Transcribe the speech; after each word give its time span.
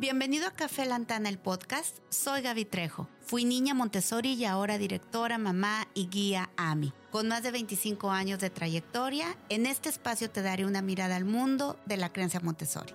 Bienvenido 0.00 0.46
a 0.46 0.52
Café 0.52 0.86
Lantana, 0.86 1.28
el 1.28 1.38
podcast. 1.38 1.98
Soy 2.08 2.40
Gaby 2.40 2.64
Trejo. 2.64 3.06
Fui 3.20 3.44
niña 3.44 3.74
Montessori 3.74 4.32
y 4.32 4.46
ahora 4.46 4.78
directora, 4.78 5.36
mamá 5.36 5.88
y 5.92 6.08
guía 6.08 6.48
AMI. 6.56 6.94
Con 7.10 7.28
más 7.28 7.42
de 7.42 7.50
25 7.50 8.10
años 8.10 8.38
de 8.38 8.48
trayectoria, 8.48 9.36
en 9.50 9.66
este 9.66 9.90
espacio 9.90 10.30
te 10.30 10.40
daré 10.40 10.64
una 10.64 10.80
mirada 10.80 11.16
al 11.16 11.26
mundo 11.26 11.78
de 11.84 11.98
la 11.98 12.10
creencia 12.14 12.40
Montessori. 12.40 12.94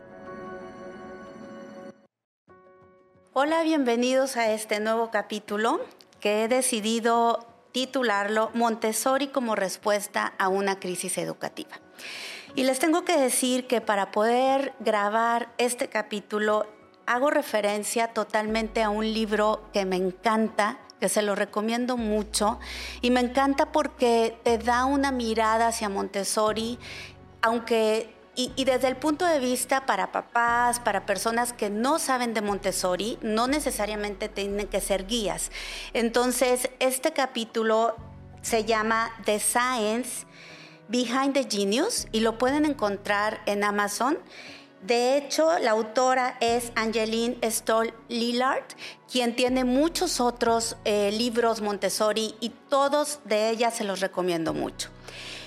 Hola, 3.33 3.61
bienvenidos 3.61 4.35
a 4.35 4.51
este 4.51 4.79
nuevo 4.79 5.11
capítulo 5.11 5.85
que 6.19 6.43
he 6.43 6.47
decidido 6.47 7.45
titularlo 7.71 8.49
Montessori 8.55 9.27
como 9.27 9.55
respuesta 9.55 10.33
a 10.39 10.47
una 10.47 10.79
crisis 10.79 11.19
educativa. 11.19 11.79
Y 12.55 12.63
les 12.63 12.79
tengo 12.79 13.03
que 13.03 13.17
decir 13.17 13.67
que 13.67 13.81
para 13.81 14.11
poder 14.11 14.73
grabar 14.79 15.53
este 15.57 15.89
capítulo 15.89 16.65
hago 17.05 17.29
referencia 17.29 18.07
totalmente 18.09 18.83
a 18.83 18.89
un 18.89 19.13
libro 19.13 19.69
que 19.73 19.85
me 19.85 19.95
encanta, 19.95 20.79
que 20.99 21.09
se 21.09 21.21
lo 21.21 21.35
recomiendo 21.35 21.97
mucho, 21.97 22.59
y 23.01 23.11
me 23.11 23.19
encanta 23.19 23.71
porque 23.71 24.37
te 24.43 24.57
da 24.57 24.85
una 24.85 25.11
mirada 25.11 25.67
hacia 25.67 25.89
Montessori, 25.89 26.79
aunque 27.41 28.15
y, 28.37 28.65
desde 28.65 28.89
el 28.89 28.97
punto 28.97 29.25
de 29.25 29.39
vista 29.39 29.85
para 29.85 30.11
papás, 30.11 30.81
para 30.81 31.05
personas 31.05 31.53
que 31.53 31.69
no 31.69 31.99
saben 31.99 32.33
de 32.33 32.41
Montessori, 32.41 33.17
no 33.21 33.47
necesariamente 33.47 34.27
tienen 34.27 34.67
que 34.67 34.81
ser 34.81 35.07
guías. 35.07 35.51
Entonces, 35.93 36.69
este 36.79 37.13
capítulo 37.13 37.95
se 38.41 38.65
llama 38.65 39.11
The 39.23 39.39
Science 39.39 40.25
Behind 40.89 41.33
the 41.33 41.47
Genius 41.49 42.07
y 42.11 42.19
lo 42.19 42.37
pueden 42.37 42.65
encontrar 42.65 43.41
en 43.45 43.63
Amazon. 43.63 44.17
De 44.81 45.17
hecho, 45.17 45.57
la 45.59 45.71
autora 45.71 46.37
es 46.41 46.71
Angeline 46.75 47.37
Stoll 47.43 47.93
Lillard, 48.07 48.65
quien 49.11 49.35
tiene 49.35 49.63
muchos 49.63 50.19
otros 50.19 50.77
eh, 50.85 51.11
libros 51.11 51.61
Montessori 51.61 52.35
y 52.39 52.49
todos 52.69 53.19
de 53.25 53.49
ellas 53.49 53.75
se 53.75 53.83
los 53.83 53.99
recomiendo 53.99 54.53
mucho. 54.53 54.89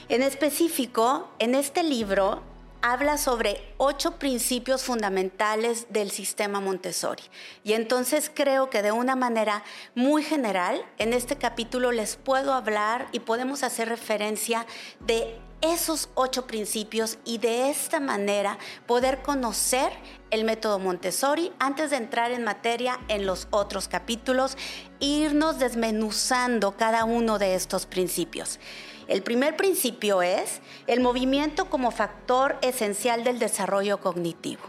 En 0.09 0.23
específico, 0.23 1.29
en 1.39 1.55
este 1.55 1.83
libro 1.83 2.43
habla 2.83 3.19
sobre 3.19 3.75
ocho 3.77 4.19
principios 4.19 4.83
fundamentales 4.83 5.87
del 5.91 6.11
sistema 6.11 6.61
Montessori. 6.61 7.23
Y 7.65 7.73
entonces 7.73 8.31
creo 8.33 8.71
que 8.71 8.83
de 8.83 8.93
una 8.93 9.17
manera 9.17 9.65
muy 9.95 10.23
general, 10.23 10.85
en 10.99 11.13
este 11.13 11.37
capítulo 11.37 11.93
les 11.93 12.17
puedo 12.17 12.53
hablar 12.53 13.09
y 13.13 13.21
podemos 13.21 13.63
hacer 13.63 13.89
referencia 13.89 14.67
de 15.01 15.39
esos 15.61 16.09
ocho 16.15 16.47
principios 16.47 17.19
y 17.25 17.39
de 17.39 17.69
esta 17.71 17.99
manera 17.99 18.59
poder 18.87 19.23
conocer 19.23 19.91
el 20.31 20.45
método 20.45 20.79
Montessori 20.79 21.53
antes 21.59 21.91
de 21.91 21.97
entrar 21.97 22.31
en 22.31 22.45
materia 22.45 23.01
en 23.09 23.27
los 23.27 23.49
otros 23.51 23.89
capítulos, 23.89 24.57
irnos 25.01 25.59
desmenuzando 25.59 26.77
cada 26.77 27.05
uno 27.05 27.39
de 27.39 27.55
estos 27.57 27.87
principios. 27.87 28.61
El 29.09 29.23
primer 29.23 29.57
principio 29.57 30.23
es 30.23 30.61
el 30.87 31.01
movimiento 31.01 31.71
como 31.71 31.91
factor 31.91 32.59
esencial 32.61 33.25
del 33.25 33.39
desarrollo 33.39 34.01
cognitivo. 34.01 34.63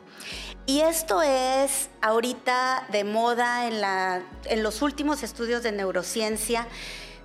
Y 0.65 0.79
esto 0.81 1.21
es 1.21 1.89
ahorita 2.01 2.87
de 2.91 3.03
moda 3.03 3.67
en, 3.67 4.23
en 4.45 4.63
los 4.63 4.81
últimos 4.81 5.23
estudios 5.23 5.61
de 5.61 5.71
neurociencia 5.71 6.67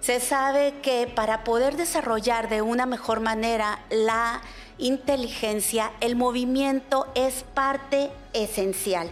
se 0.05 0.21
sabe 0.21 0.75
que 0.83 1.07
para 1.07 1.45
poder 1.45 1.79
desarrollar 1.79 2.51
de 2.51 2.61
una 2.61 2.85
mejor 2.85 3.21
manera 3.21 3.79
la 3.89 4.43
inteligencia, 4.77 5.93
el 6.01 6.15
movimiento 6.15 7.11
es 7.15 7.45
parte 7.55 8.11
esencial. 8.35 9.11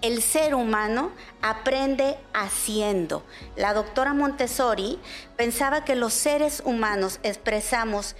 El 0.00 0.22
ser 0.22 0.54
humano 0.54 1.10
aprende 1.42 2.18
haciendo. 2.32 3.24
La 3.56 3.74
doctora 3.74 4.14
Montessori 4.14 5.00
pensaba 5.36 5.84
que 5.84 5.96
los 5.96 6.12
seres 6.12 6.62
humanos 6.64 7.18
expresamos 7.22 8.14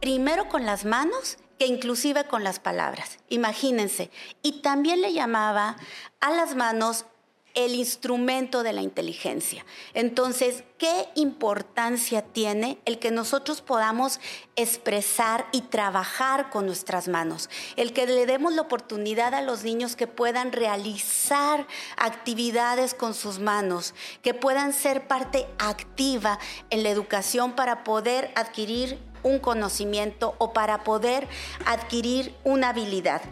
primero 0.00 0.48
con 0.48 0.64
las 0.64 0.84
manos 0.84 1.38
que 1.58 1.66
inclusive 1.66 2.24
con 2.24 2.44
las 2.44 2.60
palabras. 2.60 3.18
Imagínense. 3.28 4.10
Y 4.42 4.62
también 4.62 5.00
le 5.00 5.12
llamaba 5.12 5.76
a 6.20 6.30
las 6.30 6.54
manos 6.54 7.06
el 7.54 7.74
instrumento 7.76 8.64
de 8.64 8.72
la 8.72 8.82
inteligencia. 8.82 9.64
Entonces, 9.94 10.64
¿qué 10.76 11.08
importancia 11.14 12.22
tiene 12.22 12.78
el 12.84 12.98
que 12.98 13.12
nosotros 13.12 13.62
podamos 13.62 14.18
expresar 14.56 15.46
y 15.52 15.62
trabajar 15.62 16.50
con 16.50 16.66
nuestras 16.66 17.06
manos? 17.06 17.48
El 17.76 17.92
que 17.92 18.06
le 18.06 18.26
demos 18.26 18.52
la 18.54 18.62
oportunidad 18.62 19.34
a 19.34 19.42
los 19.42 19.62
niños 19.62 19.94
que 19.94 20.08
puedan 20.08 20.50
realizar 20.50 21.66
actividades 21.96 22.92
con 22.92 23.14
sus 23.14 23.38
manos, 23.38 23.94
que 24.22 24.34
puedan 24.34 24.72
ser 24.72 25.06
parte 25.06 25.46
activa 25.58 26.40
en 26.70 26.82
la 26.82 26.90
educación 26.90 27.52
para 27.52 27.84
poder 27.84 28.32
adquirir 28.34 28.98
un 29.22 29.38
conocimiento 29.38 30.34
o 30.38 30.52
para 30.52 30.82
poder 30.84 31.28
adquirir 31.66 32.34
una 32.44 32.70
habilidad. 32.70 33.22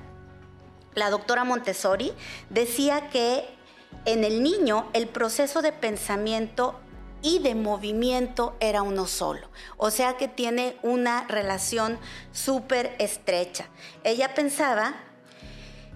La 0.94 1.10
doctora 1.10 1.44
Montessori 1.44 2.12
decía 2.50 3.08
que 3.08 3.61
en 4.04 4.24
el 4.24 4.42
niño 4.42 4.88
el 4.92 5.08
proceso 5.08 5.62
de 5.62 5.72
pensamiento 5.72 6.78
y 7.22 7.38
de 7.38 7.54
movimiento 7.54 8.56
era 8.60 8.82
uno 8.82 9.06
solo. 9.06 9.48
O 9.76 9.90
sea 9.90 10.16
que 10.16 10.28
tiene 10.28 10.76
una 10.82 11.26
relación 11.28 11.98
súper 12.32 12.94
estrecha. 12.98 13.68
Ella 14.04 14.34
pensaba 14.34 14.94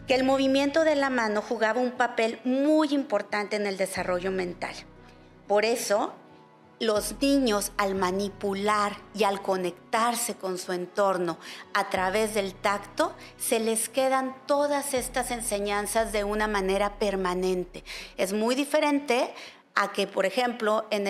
que 0.06 0.14
el 0.14 0.24
movimiento 0.24 0.84
de 0.84 0.94
la 0.94 1.10
mano 1.10 1.42
jugaba 1.42 1.80
un 1.80 1.92
papel 1.92 2.38
muy 2.44 2.94
importante 2.94 3.56
en 3.56 3.66
el 3.66 3.76
desarrollo 3.76 4.30
mental. 4.30 4.74
Por 5.48 5.64
eso 5.64 6.14
los 6.78 7.14
niños 7.20 7.72
al 7.76 7.94
manipular 7.94 8.96
y 9.14 9.24
al 9.24 9.40
conectarse 9.40 10.34
con 10.34 10.58
su 10.58 10.72
entorno 10.72 11.38
a 11.72 11.88
través 11.88 12.34
del 12.34 12.54
tacto, 12.54 13.14
se 13.38 13.60
les 13.60 13.88
quedan 13.88 14.36
todas 14.46 14.94
estas 14.94 15.30
enseñanzas 15.30 16.12
de 16.12 16.24
una 16.24 16.48
manera 16.48 16.98
permanente. 16.98 17.84
Es 18.16 18.32
muy 18.32 18.54
diferente 18.54 19.32
a 19.74 19.92
que, 19.92 20.06
por 20.06 20.26
ejemplo, 20.26 20.86
en 20.90 21.06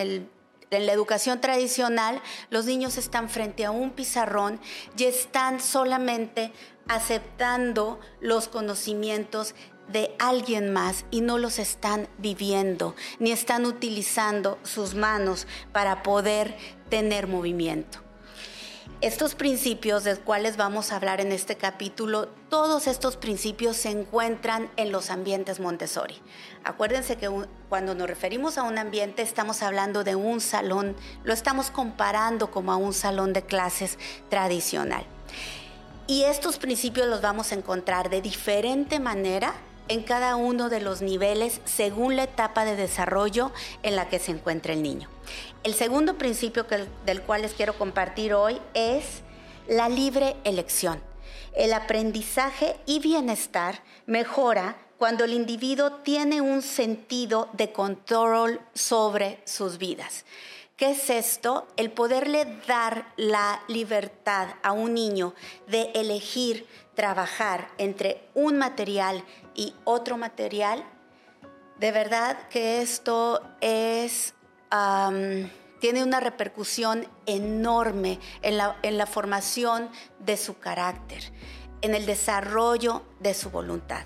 en 0.70 0.86
la 0.86 0.92
educación 0.92 1.40
tradicional, 1.40 2.20
los 2.50 2.66
niños 2.66 2.98
están 2.98 3.28
frente 3.28 3.64
a 3.64 3.70
un 3.70 3.90
pizarrón 3.90 4.60
y 4.96 5.04
están 5.04 5.60
solamente 5.60 6.52
aceptando 6.88 8.00
los 8.20 8.48
conocimientos 8.48 9.54
de 9.88 10.14
alguien 10.18 10.72
más 10.72 11.04
y 11.10 11.20
no 11.20 11.38
los 11.38 11.58
están 11.58 12.08
viviendo, 12.18 12.94
ni 13.18 13.32
están 13.32 13.66
utilizando 13.66 14.58
sus 14.62 14.94
manos 14.94 15.46
para 15.72 16.02
poder 16.02 16.56
tener 16.88 17.26
movimiento. 17.26 18.06
Estos 19.02 19.34
principios 19.34 20.04
de 20.04 20.12
los 20.12 20.20
cuales 20.20 20.56
vamos 20.56 20.90
a 20.90 20.96
hablar 20.96 21.20
en 21.20 21.30
este 21.30 21.56
capítulo, 21.56 22.28
todos 22.48 22.86
estos 22.86 23.18
principios 23.18 23.76
se 23.76 23.90
encuentran 23.90 24.70
en 24.76 24.90
los 24.90 25.10
ambientes 25.10 25.60
Montessori. 25.60 26.22
Acuérdense 26.64 27.16
que 27.16 27.28
cuando 27.68 27.94
nos 27.94 28.08
referimos 28.08 28.56
a 28.56 28.62
un 28.62 28.78
ambiente 28.78 29.20
estamos 29.20 29.62
hablando 29.62 30.02
de 30.02 30.14
un 30.14 30.40
salón, 30.40 30.96
lo 31.24 31.34
estamos 31.34 31.70
comparando 31.70 32.50
como 32.50 32.72
a 32.72 32.76
un 32.76 32.94
salón 32.94 33.34
de 33.34 33.42
clases 33.42 33.98
tradicional. 34.30 35.04
Y 36.06 36.22
estos 36.22 36.56
principios 36.56 37.06
los 37.06 37.20
vamos 37.20 37.52
a 37.52 37.56
encontrar 37.56 38.08
de 38.08 38.22
diferente 38.22 38.98
manera 38.98 39.52
en 39.88 40.02
cada 40.02 40.36
uno 40.36 40.68
de 40.68 40.80
los 40.80 41.02
niveles 41.02 41.60
según 41.64 42.16
la 42.16 42.24
etapa 42.24 42.64
de 42.64 42.76
desarrollo 42.76 43.52
en 43.82 43.96
la 43.96 44.08
que 44.08 44.18
se 44.18 44.32
encuentra 44.32 44.72
el 44.72 44.82
niño. 44.82 45.08
El 45.62 45.74
segundo 45.74 46.18
principio 46.18 46.66
del 47.04 47.22
cual 47.22 47.42
les 47.42 47.54
quiero 47.54 47.76
compartir 47.76 48.34
hoy 48.34 48.60
es 48.74 49.22
la 49.68 49.88
libre 49.88 50.36
elección. 50.44 51.00
El 51.54 51.72
aprendizaje 51.72 52.76
y 52.86 53.00
bienestar 53.00 53.82
mejora 54.06 54.76
cuando 54.98 55.24
el 55.24 55.32
individuo 55.32 55.92
tiene 55.92 56.40
un 56.40 56.62
sentido 56.62 57.48
de 57.52 57.72
control 57.72 58.60
sobre 58.74 59.40
sus 59.44 59.78
vidas. 59.78 60.24
¿Qué 60.76 60.90
es 60.90 61.08
esto? 61.08 61.66
El 61.76 61.90
poderle 61.90 62.46
dar 62.66 63.10
la 63.16 63.62
libertad 63.66 64.48
a 64.62 64.72
un 64.72 64.92
niño 64.92 65.34
de 65.68 65.90
elegir 65.94 66.66
trabajar 66.94 67.68
entre 67.78 68.28
un 68.34 68.58
material 68.58 69.24
y 69.56 69.74
otro 69.84 70.16
material. 70.16 70.84
De 71.78 71.90
verdad 71.90 72.48
que 72.48 72.82
esto 72.82 73.42
es, 73.60 74.34
tiene 75.80 76.02
una 76.04 76.20
repercusión 76.20 77.06
enorme 77.26 78.20
en 78.42 78.58
la, 78.58 78.76
en 78.82 78.98
la 78.98 79.06
formación 79.06 79.88
de 80.20 80.36
su 80.36 80.58
carácter, 80.58 81.32
en 81.80 81.94
el 81.94 82.06
desarrollo 82.06 83.02
de 83.20 83.34
su 83.34 83.50
voluntad. 83.50 84.04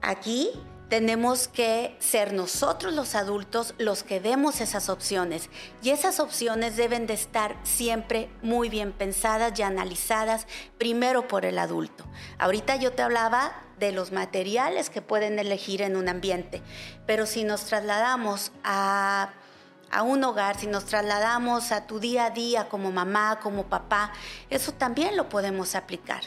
Aquí 0.00 0.50
tenemos 0.88 1.48
que 1.48 1.96
ser 1.98 2.32
nosotros 2.32 2.94
los 2.94 3.14
adultos 3.14 3.74
los 3.78 4.02
que 4.02 4.20
demos 4.20 4.60
esas 4.60 4.88
opciones. 4.88 5.50
Y 5.82 5.90
esas 5.90 6.20
opciones 6.20 6.76
deben 6.76 7.06
de 7.06 7.14
estar 7.14 7.56
siempre 7.62 8.30
muy 8.42 8.68
bien 8.68 8.92
pensadas 8.92 9.58
y 9.58 9.62
analizadas 9.62 10.46
primero 10.78 11.28
por 11.28 11.44
el 11.44 11.58
adulto. 11.58 12.04
Ahorita 12.38 12.76
yo 12.76 12.92
te 12.92 13.02
hablaba 13.02 13.52
de 13.78 13.92
los 13.92 14.12
materiales 14.12 14.90
que 14.90 15.02
pueden 15.02 15.38
elegir 15.38 15.82
en 15.82 15.96
un 15.96 16.08
ambiente, 16.08 16.62
pero 17.06 17.26
si 17.26 17.44
nos 17.44 17.64
trasladamos 17.64 18.50
a 18.64 19.30
a 19.90 20.02
un 20.02 20.22
hogar, 20.22 20.58
si 20.58 20.66
nos 20.66 20.84
trasladamos 20.84 21.72
a 21.72 21.86
tu 21.86 21.98
día 21.98 22.26
a 22.26 22.30
día 22.30 22.68
como 22.68 22.92
mamá, 22.92 23.40
como 23.40 23.66
papá, 23.66 24.12
eso 24.50 24.72
también 24.72 25.16
lo 25.16 25.28
podemos 25.28 25.74
aplicar. 25.74 26.22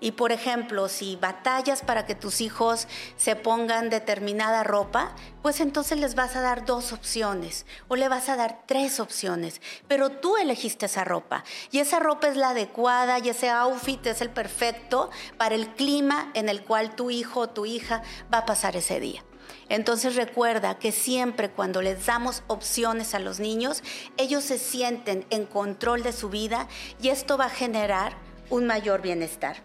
Y 0.00 0.12
por 0.12 0.32
ejemplo, 0.32 0.88
si 0.88 1.16
batallas 1.16 1.82
para 1.82 2.04
que 2.04 2.14
tus 2.14 2.40
hijos 2.40 2.86
se 3.16 3.34
pongan 3.34 3.88
determinada 3.88 4.62
ropa, 4.62 5.14
pues 5.42 5.60
entonces 5.60 5.98
les 5.98 6.14
vas 6.14 6.36
a 6.36 6.42
dar 6.42 6.66
dos 6.66 6.92
opciones 6.92 7.66
o 7.88 7.96
le 7.96 8.08
vas 8.08 8.28
a 8.28 8.36
dar 8.36 8.62
tres 8.66 9.00
opciones, 9.00 9.60
pero 9.88 10.10
tú 10.10 10.36
elegiste 10.36 10.86
esa 10.86 11.04
ropa 11.04 11.44
y 11.70 11.78
esa 11.78 11.98
ropa 11.98 12.28
es 12.28 12.36
la 12.36 12.50
adecuada 12.50 13.18
y 13.18 13.30
ese 13.30 13.48
outfit 13.48 14.04
es 14.06 14.20
el 14.20 14.30
perfecto 14.30 15.10
para 15.38 15.54
el 15.54 15.68
clima 15.74 16.30
en 16.34 16.48
el 16.48 16.62
cual 16.64 16.94
tu 16.94 17.10
hijo 17.10 17.40
o 17.40 17.48
tu 17.48 17.64
hija 17.64 18.02
va 18.32 18.38
a 18.38 18.46
pasar 18.46 18.76
ese 18.76 19.00
día. 19.00 19.24
Entonces 19.68 20.14
recuerda 20.14 20.78
que 20.78 20.92
siempre 20.92 21.50
cuando 21.50 21.82
les 21.82 22.06
damos 22.06 22.42
opciones 22.46 23.14
a 23.14 23.18
los 23.18 23.40
niños, 23.40 23.82
ellos 24.16 24.44
se 24.44 24.58
sienten 24.58 25.26
en 25.30 25.44
control 25.44 26.02
de 26.02 26.12
su 26.12 26.28
vida 26.28 26.68
y 27.00 27.08
esto 27.08 27.36
va 27.36 27.46
a 27.46 27.50
generar 27.50 28.16
un 28.48 28.66
mayor 28.66 29.02
bienestar. 29.02 29.56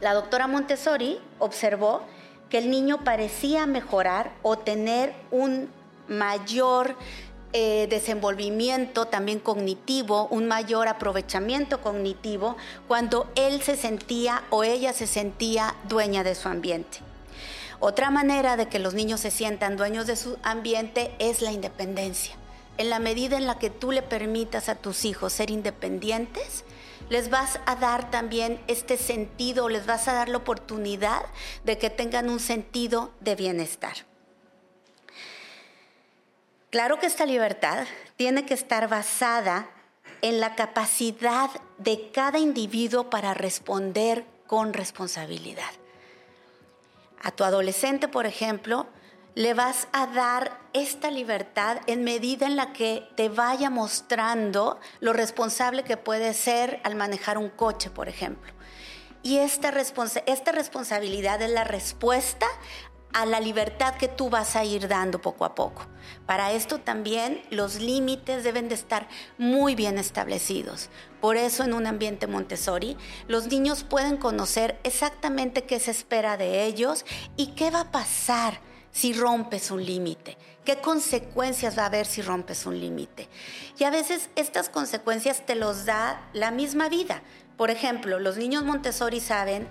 La 0.00 0.14
doctora 0.14 0.46
Montessori 0.46 1.18
observó 1.38 2.02
que 2.50 2.58
el 2.58 2.70
niño 2.70 3.04
parecía 3.04 3.66
mejorar 3.66 4.32
o 4.42 4.58
tener 4.58 5.14
un 5.30 5.68
mayor 6.08 6.96
eh, 7.56 7.86
desenvolvimiento 7.88 9.06
también 9.06 9.38
cognitivo, 9.38 10.26
un 10.26 10.46
mayor 10.46 10.88
aprovechamiento 10.88 11.80
cognitivo 11.80 12.56
cuando 12.88 13.30
él 13.36 13.62
se 13.62 13.76
sentía 13.76 14.42
o 14.50 14.64
ella 14.64 14.92
se 14.92 15.06
sentía 15.06 15.76
dueña 15.88 16.24
de 16.24 16.34
su 16.34 16.48
ambiente. 16.48 16.98
Otra 17.78 18.10
manera 18.10 18.56
de 18.56 18.66
que 18.66 18.78
los 18.78 18.94
niños 18.94 19.20
se 19.20 19.30
sientan 19.30 19.76
dueños 19.76 20.06
de 20.06 20.16
su 20.16 20.36
ambiente 20.42 21.14
es 21.18 21.42
la 21.42 21.52
independencia. 21.52 22.34
En 22.76 22.90
la 22.90 22.98
medida 22.98 23.36
en 23.36 23.46
la 23.46 23.58
que 23.58 23.70
tú 23.70 23.92
le 23.92 24.02
permitas 24.02 24.68
a 24.68 24.74
tus 24.74 25.04
hijos 25.04 25.32
ser 25.32 25.50
independientes, 25.50 26.64
les 27.08 27.30
vas 27.30 27.60
a 27.66 27.76
dar 27.76 28.10
también 28.10 28.60
este 28.66 28.96
sentido, 28.96 29.68
les 29.68 29.86
vas 29.86 30.08
a 30.08 30.14
dar 30.14 30.28
la 30.28 30.38
oportunidad 30.38 31.24
de 31.64 31.78
que 31.78 31.90
tengan 31.90 32.30
un 32.30 32.40
sentido 32.40 33.12
de 33.20 33.34
bienestar. 33.34 33.94
Claro 36.70 36.98
que 36.98 37.06
esta 37.06 37.26
libertad 37.26 37.86
tiene 38.16 38.46
que 38.46 38.54
estar 38.54 38.88
basada 38.88 39.70
en 40.22 40.40
la 40.40 40.54
capacidad 40.54 41.50
de 41.78 42.10
cada 42.10 42.38
individuo 42.38 43.10
para 43.10 43.34
responder 43.34 44.24
con 44.46 44.72
responsabilidad. 44.72 45.70
A 47.22 47.30
tu 47.30 47.44
adolescente, 47.44 48.08
por 48.08 48.26
ejemplo, 48.26 48.86
le 49.34 49.52
vas 49.54 49.88
a 49.92 50.06
dar 50.06 50.60
esta 50.72 51.10
libertad 51.10 51.78
en 51.86 52.04
medida 52.04 52.46
en 52.46 52.56
la 52.56 52.72
que 52.72 53.08
te 53.16 53.28
vaya 53.28 53.68
mostrando 53.70 54.78
lo 55.00 55.12
responsable 55.12 55.82
que 55.82 55.96
puede 55.96 56.34
ser 56.34 56.80
al 56.84 56.94
manejar 56.94 57.38
un 57.38 57.48
coche, 57.48 57.90
por 57.90 58.08
ejemplo. 58.08 58.52
Y 59.22 59.38
esta, 59.38 59.72
esta 60.26 60.52
responsabilidad 60.52 61.40
es 61.42 61.50
la 61.50 61.64
respuesta 61.64 62.46
a 63.14 63.26
la 63.26 63.40
libertad 63.40 63.94
que 63.94 64.08
tú 64.08 64.28
vas 64.28 64.56
a 64.56 64.64
ir 64.64 64.88
dando 64.88 65.20
poco 65.20 65.44
a 65.44 65.54
poco. 65.54 65.86
Para 66.26 66.52
esto 66.52 66.78
también 66.80 67.40
los 67.50 67.76
límites 67.76 68.42
deben 68.44 68.68
de 68.68 68.74
estar 68.74 69.08
muy 69.38 69.76
bien 69.76 69.98
establecidos. 69.98 70.90
Por 71.20 71.36
eso 71.36 71.62
en 71.62 71.74
un 71.74 71.86
ambiente 71.86 72.26
Montessori 72.26 72.96
los 73.28 73.46
niños 73.46 73.84
pueden 73.84 74.16
conocer 74.16 74.78
exactamente 74.82 75.64
qué 75.64 75.78
se 75.78 75.92
espera 75.92 76.36
de 76.36 76.64
ellos 76.64 77.04
y 77.36 77.52
qué 77.52 77.70
va 77.70 77.82
a 77.82 77.92
pasar 77.92 78.60
si 78.94 79.12
rompes 79.12 79.72
un 79.72 79.84
límite? 79.84 80.38
¿Qué 80.64 80.80
consecuencias 80.80 81.76
va 81.76 81.82
a 81.82 81.86
haber 81.86 82.06
si 82.06 82.22
rompes 82.22 82.64
un 82.64 82.80
límite? 82.80 83.28
Y 83.76 83.84
a 83.84 83.90
veces 83.90 84.30
estas 84.36 84.70
consecuencias 84.70 85.44
te 85.44 85.56
los 85.56 85.84
da 85.84 86.30
la 86.32 86.52
misma 86.52 86.88
vida. 86.88 87.22
Por 87.58 87.70
ejemplo, 87.70 88.18
los 88.18 88.36
niños 88.38 88.64
Montessori 88.64 89.20
saben 89.20 89.68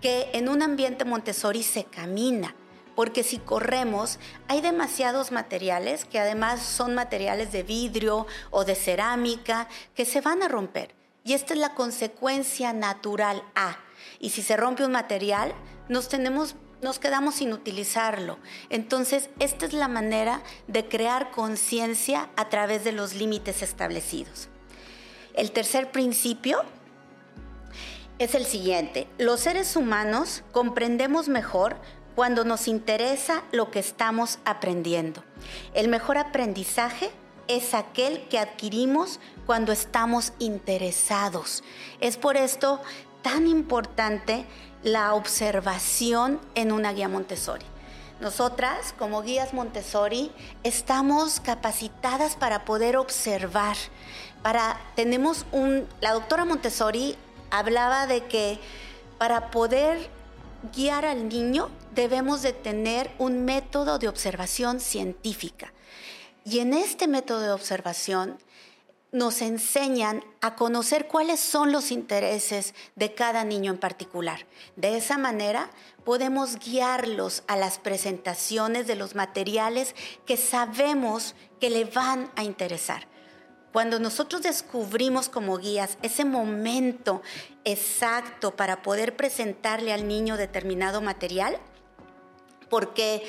que 0.00 0.30
en 0.32 0.48
un 0.48 0.62
ambiente 0.62 1.04
Montessori 1.04 1.62
se 1.62 1.84
camina, 1.84 2.54
porque 2.94 3.24
si 3.24 3.38
corremos 3.38 4.18
hay 4.46 4.60
demasiados 4.60 5.32
materiales 5.32 6.04
que 6.04 6.20
además 6.20 6.62
son 6.62 6.94
materiales 6.94 7.52
de 7.52 7.64
vidrio 7.64 8.26
o 8.50 8.64
de 8.64 8.76
cerámica 8.76 9.68
que 9.94 10.04
se 10.04 10.20
van 10.20 10.42
a 10.42 10.48
romper. 10.48 10.94
Y 11.24 11.34
esta 11.34 11.54
es 11.54 11.60
la 11.60 11.74
consecuencia 11.74 12.72
natural 12.72 13.42
A. 13.54 13.78
Y 14.20 14.30
si 14.30 14.42
se 14.42 14.56
rompe 14.56 14.84
un 14.84 14.92
material, 14.92 15.52
nos 15.88 16.08
tenemos 16.08 16.54
nos 16.82 16.98
quedamos 16.98 17.36
sin 17.36 17.52
utilizarlo. 17.52 18.38
Entonces, 18.68 19.30
esta 19.38 19.66
es 19.66 19.72
la 19.72 19.88
manera 19.88 20.42
de 20.66 20.88
crear 20.88 21.30
conciencia 21.30 22.30
a 22.36 22.48
través 22.48 22.84
de 22.84 22.92
los 22.92 23.14
límites 23.14 23.62
establecidos. 23.62 24.48
El 25.34 25.52
tercer 25.52 25.90
principio 25.90 26.62
es 28.18 28.34
el 28.34 28.44
siguiente. 28.44 29.06
Los 29.18 29.40
seres 29.40 29.76
humanos 29.76 30.42
comprendemos 30.52 31.28
mejor 31.28 31.76
cuando 32.14 32.44
nos 32.44 32.68
interesa 32.68 33.44
lo 33.52 33.70
que 33.70 33.78
estamos 33.78 34.38
aprendiendo. 34.44 35.24
El 35.74 35.88
mejor 35.88 36.18
aprendizaje 36.18 37.10
es 37.48 37.74
aquel 37.74 38.28
que 38.28 38.38
adquirimos 38.38 39.20
cuando 39.46 39.72
estamos 39.72 40.32
interesados. 40.38 41.64
Es 42.00 42.16
por 42.16 42.36
esto 42.36 42.80
tan 43.22 43.46
importante 43.46 44.46
la 44.82 45.14
observación 45.14 46.40
en 46.54 46.72
una 46.72 46.92
guía 46.92 47.08
Montessori. 47.08 47.66
Nosotras, 48.20 48.94
como 48.98 49.22
guías 49.22 49.54
Montessori, 49.54 50.30
estamos 50.62 51.40
capacitadas 51.40 52.36
para 52.36 52.64
poder 52.64 52.96
observar. 52.96 53.76
Para, 54.42 54.78
tenemos 54.94 55.46
un, 55.52 55.86
la 56.00 56.12
doctora 56.12 56.44
Montessori 56.44 57.16
hablaba 57.50 58.06
de 58.06 58.24
que 58.26 58.58
para 59.16 59.50
poder 59.50 60.10
guiar 60.74 61.06
al 61.06 61.28
niño 61.28 61.70
debemos 61.94 62.42
de 62.42 62.52
tener 62.52 63.10
un 63.18 63.44
método 63.44 63.98
de 63.98 64.08
observación 64.08 64.80
científica. 64.80 65.72
Y 66.44 66.60
en 66.60 66.74
este 66.74 67.08
método 67.08 67.40
de 67.40 67.52
observación 67.52 68.38
nos 69.12 69.42
enseñan 69.42 70.24
a 70.40 70.54
conocer 70.54 71.08
cuáles 71.08 71.40
son 71.40 71.72
los 71.72 71.90
intereses 71.90 72.74
de 72.94 73.14
cada 73.14 73.44
niño 73.44 73.72
en 73.72 73.78
particular. 73.78 74.46
De 74.76 74.96
esa 74.96 75.18
manera 75.18 75.70
podemos 76.04 76.58
guiarlos 76.58 77.42
a 77.48 77.56
las 77.56 77.78
presentaciones 77.78 78.86
de 78.86 78.94
los 78.94 79.14
materiales 79.14 79.94
que 80.26 80.36
sabemos 80.36 81.34
que 81.60 81.70
le 81.70 81.84
van 81.84 82.30
a 82.36 82.44
interesar. 82.44 83.08
Cuando 83.72 84.00
nosotros 84.00 84.42
descubrimos 84.42 85.28
como 85.28 85.58
guías 85.58 85.96
ese 86.02 86.24
momento 86.24 87.22
exacto 87.64 88.56
para 88.56 88.82
poder 88.82 89.16
presentarle 89.16 89.92
al 89.92 90.08
niño 90.08 90.36
determinado 90.36 91.00
material, 91.00 91.56
porque 92.68 93.24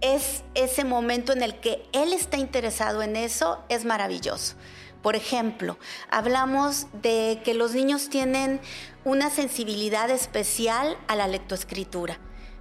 es 0.00 0.44
ese 0.54 0.84
momento 0.84 1.32
en 1.32 1.42
el 1.42 1.60
que 1.60 1.86
él 1.92 2.12
está 2.12 2.36
interesado 2.36 3.02
en 3.02 3.16
eso, 3.16 3.62
es 3.68 3.84
maravilloso. 3.84 4.54
Por 5.02 5.16
ejemplo, 5.16 5.78
hablamos 6.10 6.86
de 7.02 7.40
que 7.44 7.54
los 7.54 7.74
niños 7.74 8.08
tienen 8.08 8.60
una 9.04 9.30
sensibilidad 9.30 10.08
especial 10.10 10.96
a 11.08 11.16
la 11.16 11.26
lectoescritura. 11.26 12.18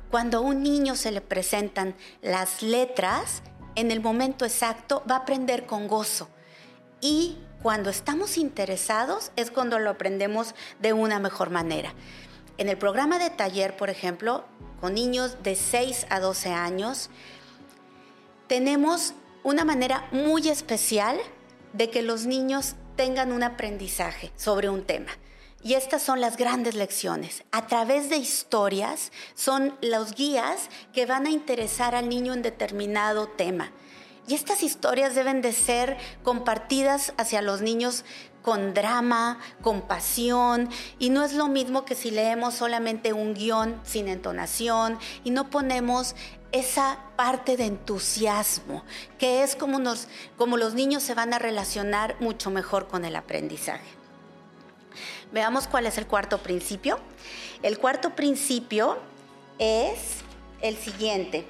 Cuando 0.10 0.39
a 0.39 0.41
un 0.41 0.63
niño 0.63 0.95
se 0.95 1.12
le 1.12 1.21
presentan 1.21 1.95
las 2.21 2.63
letras, 2.63 3.43
en 3.75 3.91
el 3.91 4.01
momento 4.01 4.43
exacto 4.43 5.03
va 5.10 5.15
a 5.15 5.19
aprender 5.19 5.67
con 5.67 5.88
gozo. 5.88 6.29
Y 7.00 7.38
cuando 7.62 7.91
estamos 7.91 8.38
interesados 8.38 9.31
es 9.36 9.51
cuando 9.51 9.77
lo 9.77 9.91
aprendemos 9.91 10.55
de 10.79 10.93
una 10.93 11.19
mejor 11.19 11.51
manera. 11.51 11.93
En 12.57 12.69
el 12.69 12.77
programa 12.77 13.19
de 13.19 13.29
taller, 13.29 13.77
por 13.77 13.91
ejemplo, 13.91 14.45
con 14.81 14.95
niños 14.95 15.38
de 15.43 15.55
6 15.55 16.07
a 16.10 16.19
12 16.19 16.50
años, 16.50 17.12
tenemos 18.48 19.13
una 19.43 19.63
manera 19.63 20.07
muy 20.12 20.50
especial 20.50 21.19
de 21.73 21.89
que 21.89 22.01
los 22.01 22.25
niños 22.25 22.75
tengan 22.95 23.31
un 23.31 23.43
aprendizaje 23.43 24.31
sobre 24.35 24.69
un 24.69 24.83
tema. 24.83 25.11
Y 25.63 25.75
estas 25.75 26.01
son 26.01 26.21
las 26.21 26.37
grandes 26.37 26.75
lecciones. 26.75 27.43
A 27.51 27.67
través 27.67 28.09
de 28.09 28.17
historias 28.17 29.11
son 29.35 29.75
los 29.81 30.15
guías 30.15 30.69
que 30.91 31.05
van 31.05 31.27
a 31.27 31.29
interesar 31.29 31.93
al 31.93 32.09
niño 32.09 32.33
en 32.33 32.41
determinado 32.41 33.27
tema. 33.27 33.71
Y 34.27 34.33
estas 34.33 34.63
historias 34.63 35.13
deben 35.13 35.41
de 35.41 35.51
ser 35.51 35.97
compartidas 36.23 37.13
hacia 37.17 37.41
los 37.41 37.61
niños 37.61 38.05
con 38.41 38.73
drama, 38.73 39.39
con 39.61 39.81
pasión, 39.81 40.69
y 40.97 41.09
no 41.09 41.23
es 41.23 41.33
lo 41.33 41.47
mismo 41.47 41.85
que 41.85 41.95
si 41.95 42.11
leemos 42.11 42.55
solamente 42.55 43.13
un 43.13 43.33
guion 43.33 43.79
sin 43.83 44.07
entonación 44.07 44.97
y 45.23 45.31
no 45.31 45.49
ponemos 45.49 46.15
esa 46.51 47.00
parte 47.15 47.58
de 47.58 47.65
entusiasmo, 47.65 48.84
que 49.17 49.43
es 49.43 49.55
como, 49.55 49.79
como 50.38 50.58
los 50.58 50.74
niños 50.74 51.03
se 51.03 51.13
van 51.13 51.34
a 51.34 51.39
relacionar 51.39 52.15
mucho 52.20 52.50
mejor 52.50 52.88
con 52.88 53.05
el 53.05 53.15
aprendizaje. 53.15 53.88
Veamos 55.31 55.67
cuál 55.67 55.86
es 55.86 55.98
el 55.98 56.08
cuarto 56.08 56.39
principio. 56.39 57.00
El 57.63 57.79
cuarto 57.79 58.15
principio 58.15 58.98
es 59.60 60.17
el 60.62 60.75
siguiente. 60.75 61.48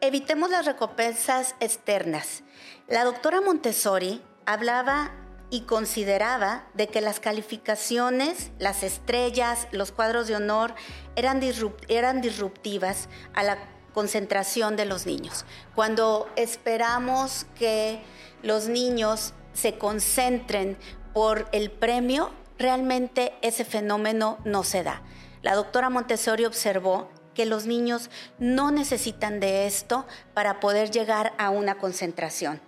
Evitemos 0.00 0.50
las 0.50 0.64
recompensas 0.64 1.54
externas. 1.60 2.42
La 2.88 3.04
doctora 3.04 3.42
Montessori 3.42 4.22
hablaba 4.46 5.10
y 5.50 5.62
consideraba 5.62 6.64
de 6.74 6.86
que 6.86 7.00
las 7.00 7.20
calificaciones, 7.20 8.52
las 8.58 8.82
estrellas, 8.82 9.66
los 9.72 9.90
cuadros 9.90 10.28
de 10.28 10.36
honor 10.36 10.74
eran, 11.16 11.40
eran 11.88 12.20
disruptivas 12.20 13.08
a 13.34 13.42
la 13.42 13.58
concentración 13.92 14.76
de 14.76 14.84
los 14.84 15.06
niños. 15.06 15.44
Cuando 15.74 16.28
esperamos 16.36 17.46
que 17.58 18.00
los 18.42 18.68
niños 18.68 19.34
se 19.52 19.76
concentren 19.76 20.78
por 21.12 21.48
el 21.50 21.72
premio, 21.72 22.30
realmente 22.56 23.32
ese 23.42 23.64
fenómeno 23.64 24.38
no 24.44 24.62
se 24.62 24.84
da. 24.84 25.02
La 25.42 25.56
doctora 25.56 25.90
Montessori 25.90 26.44
observó 26.44 27.10
que 27.34 27.46
los 27.46 27.66
niños 27.66 28.10
no 28.38 28.70
necesitan 28.70 29.40
de 29.40 29.66
esto 29.66 30.06
para 30.34 30.60
poder 30.60 30.90
llegar 30.90 31.32
a 31.38 31.50
una 31.50 31.78
concentración 31.78 32.60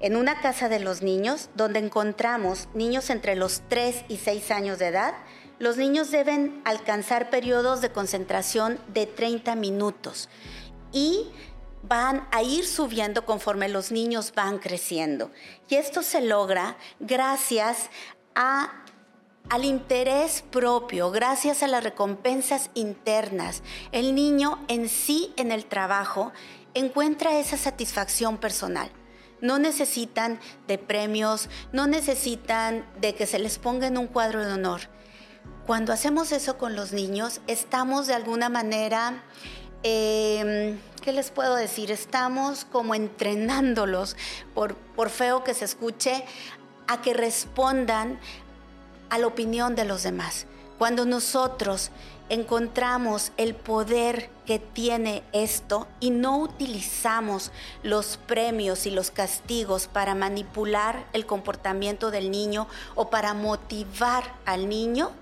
en 0.00 0.16
una 0.16 0.40
casa 0.40 0.68
de 0.68 0.80
los 0.80 1.02
niños 1.02 1.48
donde 1.54 1.78
encontramos 1.78 2.68
niños 2.74 3.10
entre 3.10 3.36
los 3.36 3.62
3 3.68 4.04
y 4.08 4.18
6 4.18 4.50
años 4.50 4.78
de 4.78 4.88
edad, 4.88 5.14
los 5.58 5.78
niños 5.78 6.10
deben 6.10 6.60
alcanzar 6.64 7.30
periodos 7.30 7.80
de 7.80 7.90
concentración 7.90 8.78
de 8.88 9.06
30 9.06 9.56
minutos 9.56 10.28
y 10.92 11.30
van 11.82 12.26
a 12.30 12.42
ir 12.42 12.66
subiendo 12.66 13.24
conforme 13.24 13.68
los 13.68 13.90
niños 13.90 14.32
van 14.34 14.58
creciendo. 14.58 15.30
Y 15.68 15.76
esto 15.76 16.02
se 16.02 16.20
logra 16.20 16.76
gracias 17.00 17.88
al 18.34 19.64
interés 19.64 20.42
propio, 20.50 21.10
gracias 21.10 21.62
a 21.62 21.68
las 21.68 21.84
recompensas 21.84 22.70
internas. 22.74 23.62
El 23.92 24.14
niño 24.14 24.62
en 24.68 24.88
sí, 24.88 25.32
en 25.36 25.52
el 25.52 25.64
trabajo, 25.66 26.32
encuentra 26.74 27.38
esa 27.38 27.56
satisfacción 27.56 28.36
personal. 28.36 28.90
No 29.40 29.58
necesitan 29.58 30.40
de 30.66 30.78
premios, 30.78 31.48
no 31.72 31.86
necesitan 31.86 32.86
de 33.00 33.14
que 33.14 33.26
se 33.26 33.38
les 33.38 33.58
ponga 33.58 33.86
en 33.86 33.98
un 33.98 34.06
cuadro 34.06 34.44
de 34.44 34.52
honor. 34.52 34.82
Cuando 35.66 35.92
hacemos 35.92 36.32
eso 36.32 36.58
con 36.58 36.76
los 36.76 36.92
niños, 36.92 37.40
estamos 37.46 38.06
de 38.06 38.14
alguna 38.14 38.48
manera, 38.48 39.24
em, 39.82 40.78
¿qué 41.02 41.12
les 41.12 41.30
puedo 41.30 41.56
decir? 41.56 41.90
Estamos 41.90 42.64
como 42.64 42.94
entrenándolos, 42.94 44.16
por, 44.54 44.76
por 44.76 45.10
feo 45.10 45.42
que 45.42 45.54
se 45.54 45.64
escuche, 45.64 46.24
a 46.86 47.02
que 47.02 47.14
respondan 47.14 48.20
a 49.10 49.18
la 49.18 49.26
opinión 49.26 49.74
de 49.74 49.84
los 49.84 50.02
demás. 50.02 50.46
Cuando 50.78 51.04
nosotros 51.04 51.90
encontramos 52.28 53.32
el 53.36 53.54
poder 53.54 54.30
que 54.46 54.58
tiene 54.58 55.22
esto 55.32 55.86
y 56.00 56.10
no 56.10 56.38
utilizamos 56.38 57.52
los 57.82 58.16
premios 58.16 58.86
y 58.86 58.90
los 58.90 59.10
castigos 59.10 59.86
para 59.86 60.14
manipular 60.14 61.06
el 61.12 61.26
comportamiento 61.26 62.10
del 62.10 62.30
niño 62.30 62.66
o 62.94 63.10
para 63.10 63.34
motivar 63.34 64.34
al 64.44 64.68
niño, 64.68 65.12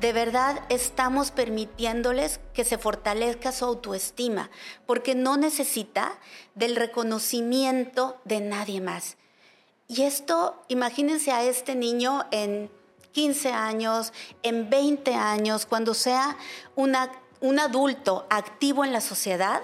de 0.00 0.12
verdad 0.12 0.60
estamos 0.68 1.30
permitiéndoles 1.30 2.40
que 2.54 2.64
se 2.64 2.76
fortalezca 2.76 3.52
su 3.52 3.64
autoestima, 3.64 4.50
porque 4.86 5.14
no 5.14 5.36
necesita 5.36 6.18
del 6.54 6.76
reconocimiento 6.76 8.20
de 8.24 8.40
nadie 8.40 8.80
más. 8.80 9.16
Y 9.88 10.02
esto, 10.02 10.60
imagínense 10.68 11.32
a 11.32 11.44
este 11.44 11.74
niño 11.74 12.24
en 12.30 12.70
15 13.12 13.52
años, 13.52 14.12
en 14.42 14.68
20 14.68 15.14
años, 15.14 15.66
cuando 15.66 15.94
sea 15.94 16.36
un 16.74 17.58
adulto 17.58 18.26
activo 18.30 18.84
en 18.84 18.92
la 18.92 19.00
sociedad, 19.00 19.62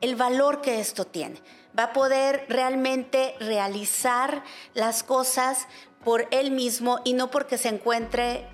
el 0.00 0.16
valor 0.16 0.60
que 0.60 0.80
esto 0.80 1.06
tiene. 1.06 1.40
Va 1.78 1.84
a 1.84 1.92
poder 1.92 2.44
realmente 2.48 3.34
realizar 3.40 4.44
las 4.74 5.02
cosas 5.02 5.68
por 6.04 6.26
él 6.30 6.50
mismo 6.50 7.00
y 7.04 7.14
no 7.14 7.30
porque 7.30 7.56
se 7.56 7.68
encuentre 7.68 8.48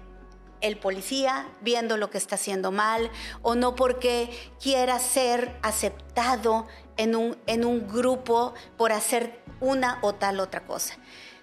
el 0.61 0.77
policía 0.79 1.49
viendo 1.61 1.97
lo 1.97 2.11
que 2.11 2.19
está 2.19 2.35
haciendo 2.35 2.71
mal 2.71 3.11
o 3.43 3.55
no 3.55 3.75
porque 3.75 4.31
quiera 4.61 4.99
ser 4.99 5.57
aceptado 5.63 6.67
en 6.97 7.17
un, 7.17 7.37
en 7.47 7.65
un 7.65 7.89
grupo 7.89 8.55
por 8.77 8.93
hacer 8.93 9.41
una 9.61 9.99
o 10.03 10.15
tal 10.15 10.41
otra 10.41 10.67
cosa. 10.67 10.97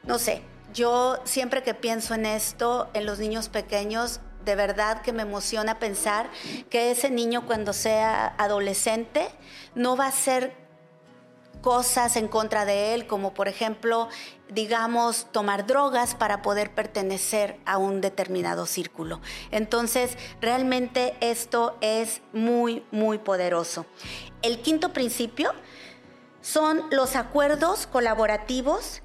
No 0.03 0.19
sé, 0.19 0.43
yo 0.75 1.19
siempre 1.23 1.63
que 1.63 1.73
pienso 1.73 2.13
en 2.13 2.25
esto, 2.25 2.89
en 2.93 3.05
los 3.05 3.17
niños 3.17 3.49
pequeños, 3.49 4.19
de 4.43 4.55
verdad 4.55 5.01
que 5.01 5.13
me 5.13 5.23
emociona 5.23 5.79
pensar 5.79 6.29
que 6.69 6.91
ese 6.91 7.09
niño 7.09 7.47
cuando 7.47 7.73
sea 7.73 8.35
adolescente 8.37 9.29
no 9.73 9.95
va 9.95 10.05
a 10.05 10.09
hacer 10.09 10.53
cosas 11.61 12.15
en 12.17 12.27
contra 12.27 12.65
de 12.65 12.93
él, 12.93 13.07
como 13.07 13.33
por 13.33 13.47
ejemplo, 13.47 14.09
digamos, 14.49 15.25
tomar 15.31 15.65
drogas 15.65 16.13
para 16.13 16.43
poder 16.43 16.75
pertenecer 16.75 17.57
a 17.65 17.79
un 17.79 18.01
determinado 18.01 18.67
círculo. 18.67 19.19
Entonces, 19.49 20.15
realmente 20.41 21.15
esto 21.21 21.77
es 21.81 22.21
muy, 22.33 22.85
muy 22.91 23.17
poderoso. 23.17 23.87
El 24.43 24.61
quinto 24.61 24.93
principio 24.93 25.53
son 26.41 26.83
los 26.91 27.15
acuerdos 27.15 27.87
colaborativos 27.87 29.01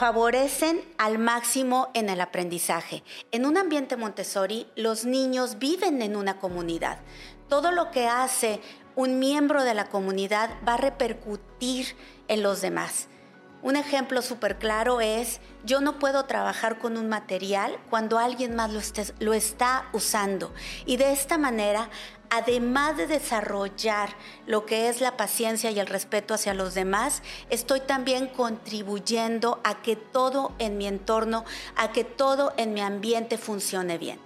favorecen 0.00 0.80
al 0.96 1.18
máximo 1.18 1.90
en 1.92 2.08
el 2.08 2.22
aprendizaje. 2.22 3.02
En 3.32 3.44
un 3.44 3.58
ambiente 3.58 3.98
Montessori, 3.98 4.66
los 4.74 5.04
niños 5.04 5.58
viven 5.58 6.00
en 6.00 6.16
una 6.16 6.38
comunidad. 6.38 7.00
Todo 7.50 7.70
lo 7.70 7.90
que 7.90 8.06
hace 8.06 8.62
un 8.96 9.18
miembro 9.18 9.62
de 9.62 9.74
la 9.74 9.90
comunidad 9.90 10.48
va 10.66 10.74
a 10.74 10.78
repercutir 10.78 11.96
en 12.28 12.42
los 12.42 12.62
demás. 12.62 13.08
Un 13.62 13.76
ejemplo 13.76 14.22
súper 14.22 14.58
claro 14.58 15.00
es, 15.00 15.40
yo 15.64 15.80
no 15.80 15.98
puedo 15.98 16.24
trabajar 16.24 16.78
con 16.78 16.96
un 16.96 17.08
material 17.08 17.78
cuando 17.90 18.18
alguien 18.18 18.54
más 18.56 18.72
lo, 18.72 18.80
lo, 19.18 19.34
está 19.34 19.86
usando. 19.92 20.54
Y 20.86 20.96
de 20.96 21.12
esta 21.12 21.36
manera 21.36 21.90
además 22.30 22.96
de 22.96 23.08
desarrollar 23.08 24.10
lo 24.46 24.64
que 24.64 24.88
es 24.88 25.00
la 25.00 25.16
paciencia 25.16 25.70
y 25.70 25.80
el 25.80 25.88
respeto 25.88 26.32
hacia 26.32 26.54
los 26.54 26.74
demás, 26.74 27.22
estoy 27.50 27.80
también 27.80 28.28
contribuyendo 28.28 29.60
a 29.64 29.82
que 29.82 29.96
todo 29.96 30.52
en 30.58 30.78
mi 30.78 30.86
entorno, 30.86 31.44
a 31.76 31.92
que 31.92 32.04
todo 32.04 32.54
en 32.56 32.72
mi 32.72 32.80
ambiente 32.80 33.36
funcione 33.36 33.98
bien. 33.98 34.18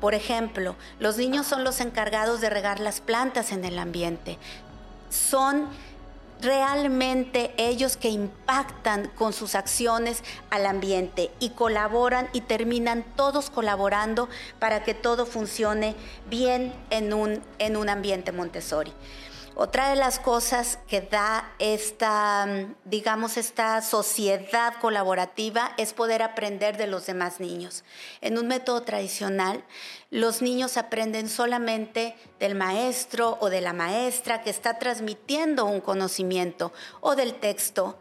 Por 0.00 0.14
ejemplo, 0.14 0.76
los 0.98 1.16
niños 1.16 1.46
son 1.46 1.64
los 1.64 1.80
encargados 1.80 2.40
de 2.40 2.50
regar 2.50 2.80
las 2.80 3.00
plantas 3.00 3.52
en 3.52 3.64
el 3.64 3.78
ambiente. 3.78 4.38
Son 5.08 5.68
realmente 6.40 7.54
ellos 7.56 7.96
que 7.96 8.08
impactan 8.08 9.08
con 9.16 9.32
sus 9.32 9.54
acciones 9.54 10.22
al 10.50 10.66
ambiente 10.66 11.30
y 11.40 11.50
colaboran 11.50 12.28
y 12.32 12.42
terminan 12.42 13.04
todos 13.16 13.50
colaborando 13.50 14.28
para 14.58 14.84
que 14.84 14.94
todo 14.94 15.26
funcione 15.26 15.94
bien 16.28 16.74
en 16.90 17.12
un, 17.12 17.42
en 17.58 17.76
un 17.76 17.88
ambiente 17.88 18.32
Montessori. 18.32 18.92
Otra 19.58 19.88
de 19.88 19.96
las 19.96 20.18
cosas 20.18 20.78
que 20.86 21.00
da 21.00 21.54
esta, 21.58 22.46
digamos, 22.84 23.38
esta 23.38 23.80
sociedad 23.80 24.74
colaborativa 24.82 25.72
es 25.78 25.94
poder 25.94 26.22
aprender 26.22 26.76
de 26.76 26.86
los 26.86 27.06
demás 27.06 27.40
niños. 27.40 27.82
En 28.20 28.36
un 28.36 28.48
método 28.48 28.82
tradicional, 28.82 29.64
los 30.10 30.42
niños 30.42 30.76
aprenden 30.76 31.30
solamente 31.30 32.16
del 32.38 32.54
maestro 32.54 33.38
o 33.40 33.48
de 33.48 33.62
la 33.62 33.72
maestra 33.72 34.42
que 34.42 34.50
está 34.50 34.78
transmitiendo 34.78 35.64
un 35.64 35.80
conocimiento 35.80 36.70
o 37.00 37.16
del 37.16 37.32
texto 37.32 37.98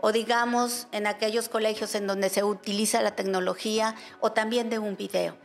o 0.00 0.10
digamos 0.10 0.88
en 0.90 1.06
aquellos 1.06 1.48
colegios 1.48 1.94
en 1.94 2.08
donde 2.08 2.30
se 2.30 2.42
utiliza 2.42 3.00
la 3.00 3.14
tecnología 3.14 3.94
o 4.18 4.32
también 4.32 4.70
de 4.70 4.80
un 4.80 4.96
video. 4.96 5.36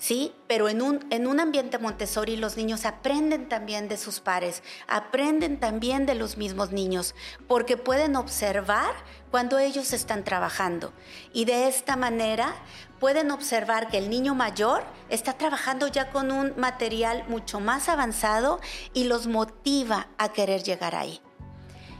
¿Sí? 0.00 0.32
Pero 0.48 0.68
en 0.68 0.82
un, 0.82 1.06
en 1.10 1.28
un 1.28 1.38
ambiente 1.38 1.78
Montessori 1.78 2.36
los 2.36 2.56
niños 2.56 2.84
aprenden 2.86 3.48
también 3.48 3.86
de 3.88 3.96
sus 3.96 4.18
pares, 4.18 4.64
aprenden 4.88 5.60
también 5.60 6.06
de 6.06 6.16
los 6.16 6.36
mismos 6.36 6.72
niños, 6.72 7.14
porque 7.46 7.76
pueden 7.76 8.16
observar 8.16 8.92
cuando 9.30 9.60
ellos 9.60 9.92
están 9.92 10.24
trabajando. 10.24 10.92
Y 11.32 11.44
de 11.44 11.68
esta 11.68 11.94
manera 11.94 12.54
pueden 12.98 13.30
observar 13.30 13.88
que 13.88 13.98
el 13.98 14.10
niño 14.10 14.34
mayor 14.34 14.82
está 15.10 15.34
trabajando 15.34 15.86
ya 15.86 16.10
con 16.10 16.32
un 16.32 16.54
material 16.56 17.24
mucho 17.28 17.60
más 17.60 17.88
avanzado 17.88 18.58
y 18.94 19.04
los 19.04 19.26
motiva 19.26 20.08
a 20.18 20.32
querer 20.32 20.62
llegar 20.62 20.96
ahí. 20.96 21.20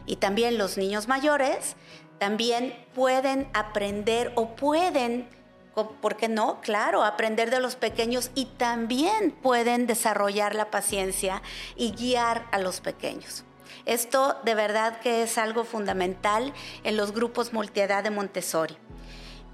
Y 0.07 0.17
también 0.17 0.59
los 0.59 0.79
niños 0.79 1.07
mayores 1.07 1.77
también 2.19 2.75
pueden 2.95 3.49
aprender 3.53 4.33
o 4.37 4.57
pueden 4.57 5.29
¿Por 5.75 6.17
qué 6.17 6.29
no? 6.29 6.61
Claro, 6.61 7.05
aprender 7.05 7.51
de 7.51 7.61
los 7.61 7.77
pequeños 7.77 8.31
y 8.35 8.47
también 8.47 9.31
pueden 9.31 9.87
desarrollar 9.87 10.55
la 10.55 10.71
paciencia 10.71 11.43
y 11.77 11.93
guiar 11.93 12.47
a 12.51 12.59
los 12.59 12.81
pequeños. 12.81 13.45
Esto 13.87 14.37
de 14.45 14.55
verdad 14.55 15.01
que 15.01 15.23
es 15.23 15.39
algo 15.39 15.65
fundamental 15.65 16.53
en 16.85 16.97
los 16.97 17.13
grupos 17.13 17.53
multiedad 17.53 18.05
de 18.05 18.11
Montessori. 18.11 18.77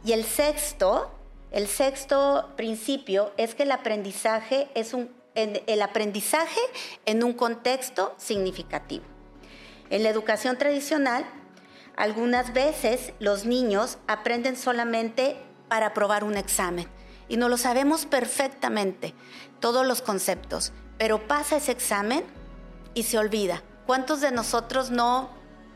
Y 0.04 0.12
el 0.12 0.24
sexto, 0.24 1.10
el 1.50 1.68
sexto 1.68 2.52
principio 2.56 3.32
es 3.36 3.54
que 3.54 3.64
el 3.64 3.72
aprendizaje 3.72 4.68
es 4.74 4.94
un, 4.94 5.10
el 5.34 5.82
aprendizaje 5.82 6.60
en 7.04 7.22
un 7.22 7.34
contexto 7.34 8.14
significativo. 8.16 9.04
En 9.90 10.02
la 10.02 10.08
educación 10.08 10.58
tradicional, 10.58 11.24
algunas 11.96 12.52
veces 12.52 13.12
los 13.20 13.46
niños 13.46 13.98
aprenden 14.06 14.56
solamente 14.56 15.36
para 15.68 15.86
aprobar 15.88 16.24
un 16.24 16.36
examen 16.36 16.88
y 17.28 17.36
no 17.36 17.48
lo 17.48 17.56
sabemos 17.56 18.06
perfectamente, 18.06 19.14
todos 19.60 19.86
los 19.86 20.02
conceptos, 20.02 20.72
pero 20.98 21.26
pasa 21.26 21.56
ese 21.56 21.72
examen 21.72 22.24
y 22.94 23.04
se 23.04 23.18
olvida. 23.18 23.62
¿Cuántos 23.86 24.20
de 24.20 24.30
nosotros 24.30 24.90
no, 24.90 25.30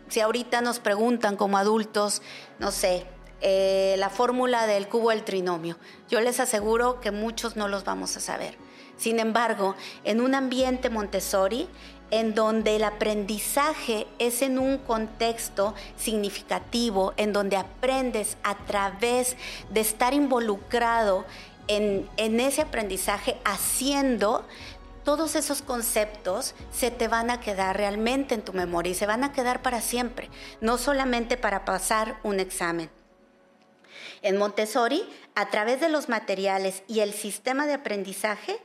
si 0.08 0.20
ahorita 0.20 0.60
nos 0.60 0.80
preguntan 0.80 1.36
como 1.36 1.58
adultos, 1.58 2.22
no 2.58 2.70
sé, 2.70 3.06
eh, 3.40 3.94
la 3.98 4.10
fórmula 4.10 4.66
del 4.66 4.88
cubo 4.88 5.10
del 5.10 5.24
trinomio? 5.24 5.76
Yo 6.08 6.20
les 6.20 6.40
aseguro 6.40 7.00
que 7.00 7.10
muchos 7.10 7.56
no 7.56 7.68
los 7.68 7.84
vamos 7.84 8.16
a 8.16 8.20
saber. 8.20 8.56
Sin 8.96 9.18
embargo, 9.18 9.76
en 10.04 10.20
un 10.20 10.34
ambiente 10.34 10.90
Montessori, 10.90 11.68
en 12.10 12.34
donde 12.34 12.76
el 12.76 12.84
aprendizaje 12.84 14.06
es 14.18 14.42
en 14.42 14.58
un 14.58 14.78
contexto 14.78 15.74
significativo, 15.96 17.12
en 17.16 17.32
donde 17.32 17.56
aprendes 17.56 18.36
a 18.42 18.56
través 18.66 19.36
de 19.70 19.80
estar 19.80 20.14
involucrado 20.14 21.24
en, 21.68 22.08
en 22.16 22.40
ese 22.40 22.62
aprendizaje 22.62 23.36
haciendo, 23.44 24.44
todos 25.04 25.34
esos 25.34 25.62
conceptos 25.62 26.54
se 26.72 26.90
te 26.90 27.08
van 27.08 27.30
a 27.30 27.40
quedar 27.40 27.76
realmente 27.76 28.34
en 28.34 28.42
tu 28.42 28.52
memoria 28.52 28.92
y 28.92 28.94
se 28.94 29.06
van 29.06 29.24
a 29.24 29.32
quedar 29.32 29.62
para 29.62 29.80
siempre, 29.80 30.28
no 30.60 30.78
solamente 30.78 31.36
para 31.36 31.64
pasar 31.64 32.18
un 32.22 32.40
examen. 32.40 32.90
En 34.22 34.36
Montessori, 34.36 35.08
a 35.34 35.48
través 35.48 35.80
de 35.80 35.88
los 35.88 36.08
materiales 36.08 36.82
y 36.86 37.00
el 37.00 37.12
sistema 37.12 37.66
de 37.66 37.74
aprendizaje, 37.74 38.58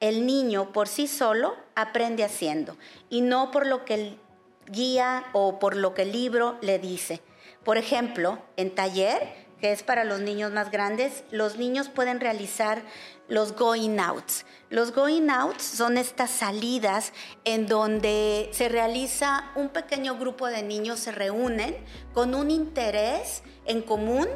el 0.00 0.26
niño 0.26 0.72
por 0.72 0.88
sí 0.88 1.06
solo 1.06 1.54
aprende 1.74 2.24
haciendo 2.24 2.76
y 3.08 3.20
no 3.20 3.50
por 3.50 3.66
lo 3.66 3.84
que 3.84 3.94
el 3.94 4.18
guía 4.66 5.24
o 5.32 5.58
por 5.58 5.76
lo 5.76 5.94
que 5.94 6.02
el 6.02 6.12
libro 6.12 6.56
le 6.62 6.78
dice. 6.78 7.20
Por 7.64 7.76
ejemplo, 7.76 8.38
en 8.56 8.74
taller, 8.74 9.50
que 9.60 9.72
es 9.72 9.82
para 9.82 10.04
los 10.04 10.20
niños 10.20 10.52
más 10.52 10.70
grandes, 10.70 11.24
los 11.30 11.58
niños 11.58 11.90
pueden 11.90 12.18
realizar 12.20 12.82
los 13.28 13.54
going 13.54 13.98
outs. 13.98 14.46
Los 14.70 14.92
going 14.92 15.28
outs 15.28 15.62
son 15.62 15.98
estas 15.98 16.30
salidas 16.30 17.12
en 17.44 17.66
donde 17.66 18.48
se 18.52 18.68
realiza 18.68 19.50
un 19.54 19.68
pequeño 19.68 20.16
grupo 20.16 20.46
de 20.46 20.62
niños, 20.62 21.00
se 21.00 21.12
reúnen 21.12 21.76
con 22.14 22.34
un 22.34 22.50
interés 22.50 23.42
en 23.66 23.82
común 23.82 24.26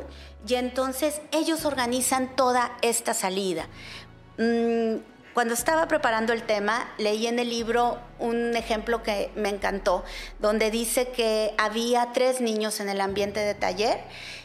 y 0.46 0.54
entonces 0.56 1.22
ellos 1.32 1.64
organizan 1.64 2.36
toda 2.36 2.76
esta 2.82 3.14
salida. 3.14 3.66
Mm, 4.36 4.96
cuando 5.34 5.52
estaba 5.52 5.88
preparando 5.88 6.32
el 6.32 6.44
tema, 6.44 6.88
leí 6.96 7.26
en 7.26 7.40
el 7.40 7.50
libro 7.50 7.98
un 8.20 8.56
ejemplo 8.56 9.02
que 9.02 9.32
me 9.34 9.48
encantó, 9.48 10.04
donde 10.38 10.70
dice 10.70 11.08
que 11.08 11.52
había 11.58 12.12
tres 12.12 12.40
niños 12.40 12.78
en 12.78 12.88
el 12.88 13.00
ambiente 13.00 13.40
de 13.40 13.54
taller 13.54 13.98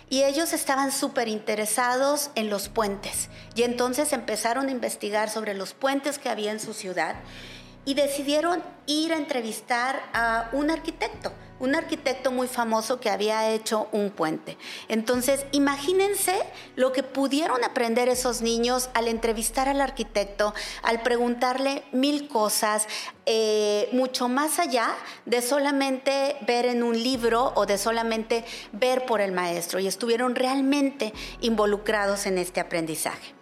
y 0.09 0.23
ellos 0.23 0.51
estaban 0.51 0.91
súper 0.91 1.27
interesados 1.27 2.31
en 2.33 2.49
los 2.49 2.69
puentes. 2.69 3.29
Y 3.53 3.61
entonces 3.61 4.11
empezaron 4.13 4.67
a 4.67 4.71
investigar 4.71 5.29
sobre 5.29 5.53
los 5.53 5.73
puentes 5.75 6.17
que 6.17 6.29
había 6.29 6.51
en 6.51 6.59
su 6.59 6.73
ciudad 6.73 7.15
y 7.85 7.93
decidieron 7.93 8.63
ir 8.85 9.13
a 9.13 9.17
entrevistar 9.17 10.01
a 10.13 10.49
un 10.53 10.69
arquitecto 10.69 11.31
un 11.59 11.75
arquitecto 11.75 12.31
muy 12.31 12.47
famoso 12.47 12.99
que 12.99 13.09
había 13.09 13.49
hecho 13.51 13.87
un 13.91 14.09
puente. 14.11 14.57
Entonces, 14.87 15.45
imagínense 15.51 16.41
lo 16.75 16.91
que 16.91 17.03
pudieron 17.03 17.63
aprender 17.63 18.09
esos 18.09 18.41
niños 18.41 18.89
al 18.93 19.07
entrevistar 19.07 19.67
al 19.67 19.81
arquitecto, 19.81 20.53
al 20.81 21.01
preguntarle 21.01 21.83
mil 21.91 22.27
cosas, 22.27 22.87
eh, 23.25 23.89
mucho 23.91 24.29
más 24.29 24.59
allá 24.59 24.95
de 25.25 25.41
solamente 25.41 26.37
ver 26.47 26.65
en 26.65 26.81
un 26.83 27.01
libro 27.01 27.51
o 27.55 27.65
de 27.65 27.77
solamente 27.77 28.45
ver 28.71 29.05
por 29.05 29.21
el 29.21 29.31
maestro, 29.31 29.79
y 29.79 29.87
estuvieron 29.87 30.35
realmente 30.35 31.13
involucrados 31.41 32.25
en 32.25 32.37
este 32.37 32.59
aprendizaje. 32.59 33.33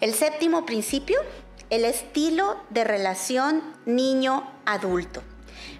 El 0.00 0.14
séptimo 0.14 0.66
principio, 0.66 1.18
el 1.70 1.84
estilo 1.84 2.56
de 2.70 2.84
relación 2.84 3.62
niño-adulto. 3.86 5.22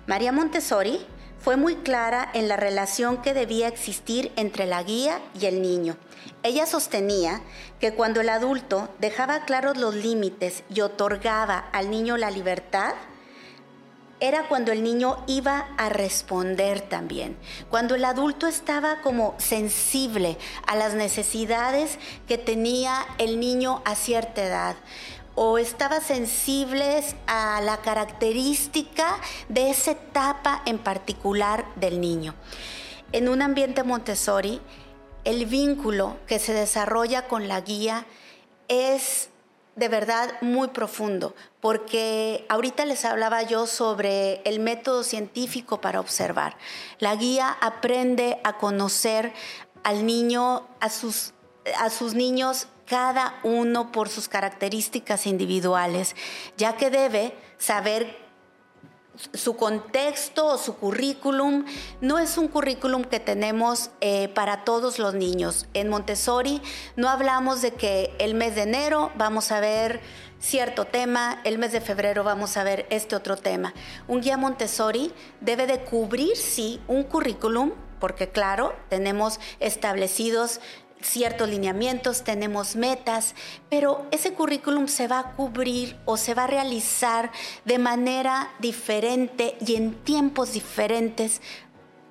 María 0.07 0.33
Montessori 0.33 1.07
fue 1.39 1.57
muy 1.57 1.77
clara 1.77 2.31
en 2.33 2.49
la 2.49 2.57
relación 2.57 3.21
que 3.21 3.35
debía 3.35 3.69
existir 3.69 4.33
entre 4.37 4.65
la 4.67 4.83
guía 4.83 5.21
y 5.39 5.47
el 5.47 5.61
niño. 5.61 5.97
Ella 6.43 6.65
sostenía 6.65 7.43
que 7.81 7.93
cuando 7.93 8.23
el 8.23 8.31
adulto 8.31 8.89
dejaba 8.99 9.45
claros 9.45 9.77
los 9.77 9.95
límites 9.95 10.63
y 10.75 10.81
otorgaba 10.81 11.69
al 11.73 11.91
niño 11.91 12.17
la 12.17 12.31
libertad, 12.31 12.95
era 14.21 14.49
cuando 14.49 14.73
el 14.73 14.83
niño 14.83 15.23
iba 15.27 15.69
a 15.77 15.91
responder 15.91 16.81
también, 16.81 17.37
cuando 17.69 17.95
el 17.95 18.05
adulto 18.05 18.47
estaba 18.47 19.03
como 19.03 19.35
sensible 19.39 20.39
a 20.67 20.77
las 20.77 20.95
necesidades 20.95 21.99
que 22.27 22.39
tenía 22.39 23.05
el 23.19 23.39
niño 23.39 23.83
a 23.85 23.95
cierta 23.95 24.43
edad 24.43 24.77
o 25.35 25.59
estaba 25.59 26.01
sensibles 26.01 27.17
a 27.27 27.61
la 27.61 27.79
característica 27.79 29.19
de 29.49 29.71
esa 29.71 29.93
etapa 29.93 30.63
en 30.67 30.79
particular 30.79 31.65
del 31.77 32.01
niño. 32.01 32.35
En 33.13 33.29
un 33.29 33.43
ambiente 33.43 33.83
Montessori, 33.83 34.61
el 35.25 35.47
vínculo 35.47 36.17
que 36.27 36.39
se 36.39 36.53
desarrolla 36.53 37.27
con 37.29 37.49
la 37.49 37.61
guía 37.61 38.07
es 38.69 39.31
de 39.77 39.89
verdad 39.89 40.41
muy 40.41 40.69
profundo, 40.69 41.35
porque 41.61 42.47
ahorita 42.49 42.85
les 42.85 43.05
hablaba 43.05 43.43
yo 43.43 43.67
sobre 43.67 44.41
el 44.45 44.61
método 44.61 45.03
científico 45.03 45.81
para 45.81 45.99
observar. 45.99 46.57
La 47.01 47.17
guía 47.17 47.57
aprende 47.61 48.41
a 48.45 48.57
conocer 48.59 49.33
al 49.83 50.07
niño, 50.07 50.69
a 50.81 50.91
sus, 50.91 51.33
a 51.79 51.91
sus 51.91 52.15
niños 52.15 52.69
cada 52.87 53.39
uno 53.43 53.93
por 53.93 54.09
sus 54.09 54.29
características 54.29 55.27
individuales, 55.27 56.15
ya 56.57 56.77
que 56.77 56.91
debe 56.91 57.35
saber 57.59 58.25
su 59.33 59.57
contexto 59.57 60.47
o 60.47 60.59
su 60.59 60.77
currículum 60.77 61.65
no 62.01 62.19
es 62.19 62.37
un 62.37 62.49
currículum 62.49 63.05
que 63.05 63.21
tenemos 63.21 63.91
eh, 64.01 64.29
para 64.29 64.65
todos 64.65 64.99
los 64.99 65.15
niños. 65.15 65.67
En 65.73 65.89
Montessori 65.89 66.61
no 66.97 67.09
hablamos 67.09 67.63
de 67.63 67.73
que 67.73 68.15
el 68.19 68.35
mes 68.35 68.57
de 68.57 68.63
enero 68.63 69.13
vamos 69.17 69.53
a 69.53 69.61
ver 69.61 70.01
cierto 70.41 70.85
tema, 70.85 71.41
el 71.45 71.59
mes 71.59 71.73
de 71.73 71.81
febrero 71.81 72.25
vamos 72.25 72.57
a 72.57 72.65
ver 72.65 72.87
este 72.91 73.17
otro 73.17 73.37
tema. 73.37 73.73
Un 74.09 74.21
guía 74.21 74.37
Montessori 74.37 75.13
debe 75.41 75.67
de 75.67 75.85
cubrir, 75.85 76.37
sí, 76.37 76.81
un 76.89 77.05
currículum, 77.05 77.73
porque 78.01 78.29
claro, 78.29 78.75
tenemos 78.91 79.41
establecidos 79.61 80.61
ciertos 81.05 81.49
lineamientos, 81.49 82.25
tenemos 82.25 82.77
metas, 82.77 83.35
pero 83.71 84.07
ese 84.11 84.33
currículum 84.33 84.89
se 84.89 85.07
va 85.07 85.19
a 85.19 85.33
cubrir 85.33 85.97
o 86.05 86.17
se 86.17 86.35
va 86.35 86.45
a 86.45 86.49
realizar 86.49 87.31
de 87.65 87.79
manera 87.79 88.53
diferente 88.59 89.57
y 89.65 89.77
en 89.77 89.95
tiempos 89.95 90.53
diferentes 90.53 91.41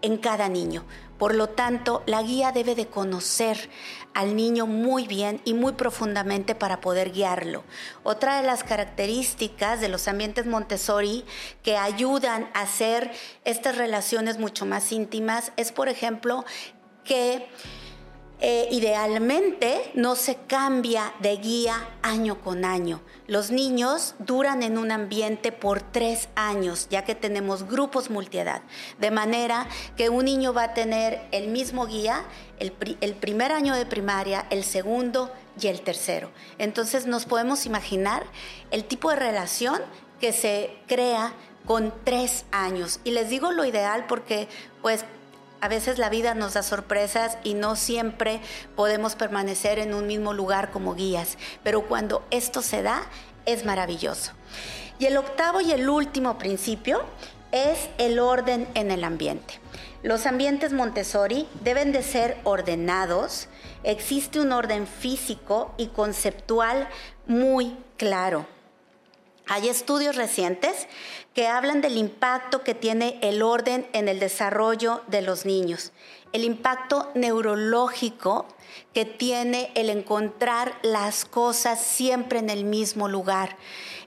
en 0.02 0.18
cada 0.18 0.50
niño. 0.50 0.86
Por 1.18 1.36
lo 1.36 1.48
tanto, 1.48 2.04
la 2.06 2.22
guía 2.22 2.52
debe 2.52 2.76
de 2.76 2.88
conocer 2.88 3.70
al 4.14 4.36
niño 4.36 4.68
muy 4.68 5.08
bien 5.08 5.42
y 5.46 5.54
muy 5.54 5.72
profundamente 5.72 6.54
para 6.54 6.82
poder 6.82 7.12
guiarlo. 7.12 7.64
Otra 8.04 8.42
de 8.42 8.46
las 8.46 8.64
características 8.64 9.80
de 9.80 9.88
los 9.88 10.10
ambientes 10.10 10.46
Montessori 10.46 11.24
que 11.62 11.78
ayudan 11.78 12.50
a 12.54 12.62
hacer 12.62 13.12
estas 13.46 13.78
relaciones 13.78 14.38
mucho 14.38 14.66
más 14.66 14.92
íntimas 14.92 15.54
es, 15.56 15.72
por 15.72 15.88
ejemplo, 15.88 16.44
que 17.06 17.48
eh, 18.46 18.68
idealmente 18.72 19.90
no 19.94 20.18
se 20.18 20.36
cambia 20.36 21.14
de 21.22 21.38
guía 21.38 21.88
año 22.02 22.42
con 22.42 22.66
año. 22.66 23.00
Los 23.26 23.52
niños 23.52 24.16
duran 24.20 24.64
en 24.64 24.78
un 24.78 24.92
ambiente 24.92 25.54
por 25.54 25.82
tres 25.82 26.28
años, 26.36 26.88
ya 26.90 27.06
que 27.06 27.16
tenemos 27.16 27.64
grupos 27.64 28.10
multiedad. 28.10 28.62
De 29.00 29.12
manera 29.12 29.66
que 29.96 30.10
un 30.10 30.26
niño 30.26 30.54
va 30.54 30.64
a 30.64 30.74
tener 30.74 31.22
el 31.32 31.48
mismo 31.48 31.86
guía 31.86 32.26
el, 32.60 32.74
el 33.00 33.14
primer 33.16 33.54
año 33.54 33.76
de 33.76 33.86
primaria, 33.86 34.46
el 34.50 34.66
segundo 34.66 35.32
y 35.58 35.68
el 35.68 35.80
tercero. 35.80 36.30
Entonces 36.58 37.08
nos 37.08 37.24
podemos 37.24 37.66
imaginar 37.66 38.26
el 38.72 38.84
tipo 38.84 39.10
de 39.10 39.16
relación 39.16 39.80
que 40.20 40.34
se 40.34 40.76
crea 40.88 41.32
con 41.66 41.94
tres 42.04 42.44
años. 42.52 43.00
Y 43.06 43.12
les 43.12 43.30
digo 43.30 43.54
lo 43.54 43.64
ideal 43.64 44.06
porque 44.06 44.50
pues 44.82 45.06
A 45.64 45.70
veces 45.70 45.98
la 45.98 46.10
vida 46.10 46.36
nos 46.36 46.56
da 46.56 46.62
sorpresas 46.62 47.38
y 47.46 47.54
no 47.54 47.78
siempre 47.78 48.42
podemos 48.76 49.16
permanecer 49.16 49.80
en 49.80 49.94
un 49.94 50.08
mismo 50.08 50.34
lugar 50.34 50.72
como 50.72 50.94
guías, 50.94 51.38
pero 51.64 51.84
cuando 51.88 52.22
esto 52.32 52.62
se 52.62 52.82
da, 52.82 53.04
es 53.46 53.64
maravilloso. 53.64 54.34
Y 55.00 55.06
el 55.06 55.16
octavo 55.16 55.62
y 55.62 55.72
el 55.72 55.88
último 55.88 56.38
principio 56.38 57.06
es 57.54 57.88
el 57.98 58.20
orden 58.20 58.68
en 58.74 58.92
el 58.92 59.06
ambiente. 59.06 59.62
Los 60.02 60.26
ambientes 60.26 60.74
Montessori 60.74 61.48
deben 61.62 61.94
de 61.94 62.04
ser 62.04 62.38
ordenados, 62.44 63.48
existe 63.84 64.42
un 64.42 64.52
orden 64.52 64.86
físico 64.86 65.74
y 65.78 65.88
conceptual 65.88 66.90
muy 67.26 67.78
claro. 67.96 68.46
Hay 69.48 69.70
estudios 69.70 70.18
recientes 70.18 70.88
que 71.34 71.48
hablan 71.48 71.82
del 71.82 71.98
impacto 71.98 72.64
que 72.64 72.76
tiene 72.76 73.18
el 73.22 73.42
orden 73.42 73.88
en 73.94 74.08
el 74.08 74.20
desarrollo 74.20 75.02
de 75.08 75.22
los 75.22 75.46
niños, 75.46 75.92
el 76.34 76.44
impacto 76.44 77.12
neurológico 77.14 78.48
que 78.94 79.06
tiene 79.06 79.72
el 79.76 79.90
encontrar 79.90 80.74
las 80.82 81.26
cosas 81.26 81.80
siempre 81.80 82.40
en 82.40 82.50
el 82.50 82.64
mismo 82.64 83.08
lugar, 83.08 83.56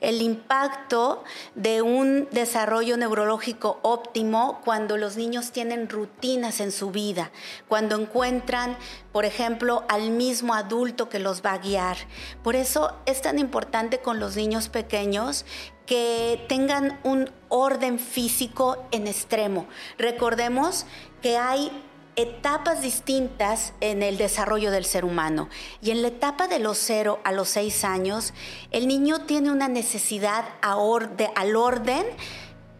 el 0.00 0.20
impacto 0.22 1.22
de 1.54 1.82
un 1.82 2.28
desarrollo 2.32 2.96
neurológico 2.96 3.78
óptimo 3.82 4.60
cuando 4.64 4.96
los 4.96 5.16
niños 5.16 5.52
tienen 5.52 5.88
rutinas 5.88 6.60
en 6.60 6.72
su 6.72 6.90
vida, 6.90 7.30
cuando 7.68 7.96
encuentran, 7.96 8.76
por 9.12 9.24
ejemplo, 9.24 9.84
al 9.88 10.10
mismo 10.10 10.54
adulto 10.54 11.08
que 11.08 11.20
los 11.20 11.42
va 11.42 11.52
a 11.52 11.58
guiar. 11.58 11.96
Por 12.42 12.56
eso 12.56 12.92
es 13.06 13.22
tan 13.22 13.38
importante 13.38 14.00
con 14.00 14.20
los 14.20 14.36
niños 14.36 14.68
pequeños 14.68 15.44
que 15.86 16.44
tengan 16.48 16.98
un 17.04 17.30
orden 17.48 18.00
físico 18.00 18.84
en 18.90 19.06
extremo. 19.06 19.66
Recordemos 19.98 20.84
que 21.22 21.38
hay 21.38 21.70
etapas 22.16 22.82
distintas 22.82 23.74
en 23.80 24.02
el 24.02 24.18
desarrollo 24.18 24.70
del 24.70 24.84
ser 24.84 25.04
humano. 25.04 25.48
Y 25.80 25.90
en 25.90 26.02
la 26.02 26.08
etapa 26.08 26.48
de 26.48 26.58
los 26.58 26.78
cero 26.78 27.20
a 27.24 27.32
los 27.32 27.48
seis 27.48 27.84
años, 27.84 28.32
el 28.70 28.88
niño 28.88 29.26
tiene 29.26 29.50
una 29.50 29.68
necesidad 29.68 30.44
al 30.62 31.56
orden 31.56 32.06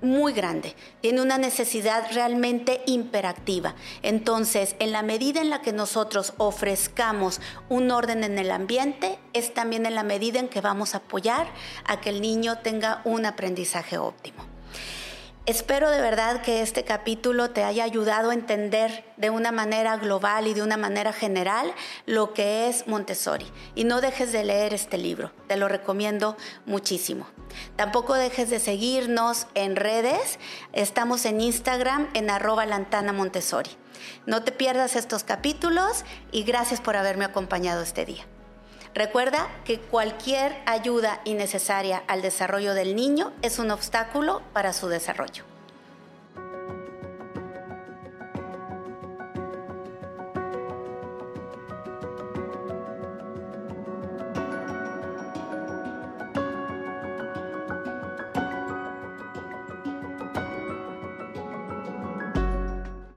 muy 0.03 0.33
grande, 0.33 0.75
tiene 1.01 1.23
una 1.23 1.39
necesidad 1.39 2.07
realmente 2.13 2.83
imperactiva. 2.87 3.75
Entonces, 4.03 4.77
en 4.79 4.93
la 4.93 5.03
medida 5.03 5.41
en 5.41 5.51
la 5.51 5.63
que 5.63 5.73
nosotros 5.73 6.35
ofrezcamos 6.37 7.41
un 7.69 7.91
orden 7.91 8.25
en 8.25 8.39
el 8.39 8.51
ambiente, 8.51 9.19
es 9.33 9.53
también 9.55 9.87
en 9.87 9.95
la 9.95 10.03
medida 10.03 10.39
en 10.39 10.49
que 10.49 10.61
vamos 10.61 10.95
a 10.95 10.99
apoyar 10.99 11.47
a 11.85 12.01
que 12.01 12.11
el 12.11 12.21
niño 12.21 12.59
tenga 12.59 13.01
un 13.05 13.27
aprendizaje 13.27 13.99
óptimo. 13.99 14.46
Espero 15.47 15.91
de 15.91 16.01
verdad 16.01 16.43
que 16.43 16.61
este 16.61 16.83
capítulo 16.83 17.51
te 17.51 17.63
haya 17.63 17.85
ayudado 17.85 18.31
a 18.31 18.35
entender 18.35 19.05
de 19.17 19.31
una 19.31 19.53
manera 19.53 19.97
global 19.97 20.49
y 20.49 20.55
de 20.55 20.63
una 20.63 20.77
manera 20.77 21.13
general 21.13 21.73
lo 22.05 22.35
que 22.35 22.69
es 22.69 22.89
Montessori. 22.89 23.47
Y 23.77 23.85
no 23.85 24.01
dejes 24.01 24.33
de 24.33 24.43
leer 24.43 24.75
este 24.75 24.99
libro, 24.99 25.31
te 25.47 25.57
lo 25.57 25.69
recomiendo 25.69 26.37
muchísimo. 26.67 27.29
Tampoco 27.77 28.15
dejes 28.15 28.51
de 28.51 28.59
seguirnos 28.59 29.47
en 29.55 29.77
redes, 29.77 30.41
estamos 30.73 31.25
en 31.25 31.41
Instagram 31.41 32.09
en 32.15 32.29
arroba 32.29 32.67
lantana 32.67 33.13
Montessori. 33.13 33.71
No 34.27 34.43
te 34.43 34.51
pierdas 34.51 34.97
estos 34.97 35.23
capítulos 35.23 36.05
y 36.33 36.43
gracias 36.43 36.81
por 36.81 36.97
haberme 36.97 37.25
acompañado 37.25 37.83
este 37.83 38.05
día. 38.05 38.27
Recuerda 38.97 39.47
que 39.67 39.79
cualquier 39.79 40.57
ayuda 40.65 41.21
innecesaria 41.27 42.03
al 42.09 42.23
desarrollo 42.23 42.73
del 42.73 42.97
niño 42.97 43.31
es 43.43 43.59
un 43.59 43.71
obstáculo 43.71 44.41
para 44.55 44.73
su 44.73 44.89
desarrollo. 44.89 45.45